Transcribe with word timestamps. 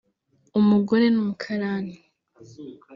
umugore 0.59 1.05
n’umukarani 1.13 1.95